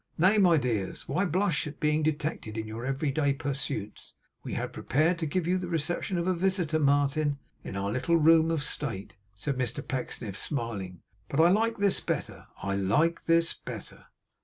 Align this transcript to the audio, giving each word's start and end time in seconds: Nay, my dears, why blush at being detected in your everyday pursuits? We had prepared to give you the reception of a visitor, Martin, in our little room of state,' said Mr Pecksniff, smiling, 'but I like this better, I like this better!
Nay, 0.17 0.39
my 0.39 0.57
dears, 0.57 1.07
why 1.07 1.25
blush 1.25 1.67
at 1.67 1.79
being 1.79 2.01
detected 2.01 2.57
in 2.57 2.65
your 2.65 2.83
everyday 2.87 3.35
pursuits? 3.35 4.15
We 4.41 4.53
had 4.53 4.73
prepared 4.73 5.19
to 5.19 5.27
give 5.27 5.45
you 5.45 5.59
the 5.59 5.67
reception 5.67 6.17
of 6.17 6.25
a 6.25 6.33
visitor, 6.33 6.79
Martin, 6.79 7.37
in 7.63 7.75
our 7.75 7.91
little 7.91 8.17
room 8.17 8.49
of 8.49 8.63
state,' 8.63 9.15
said 9.35 9.57
Mr 9.57 9.87
Pecksniff, 9.87 10.35
smiling, 10.35 11.03
'but 11.29 11.39
I 11.39 11.51
like 11.51 11.77
this 11.77 11.99
better, 11.99 12.47
I 12.63 12.73
like 12.77 13.23
this 13.27 13.53
better! 13.53 14.07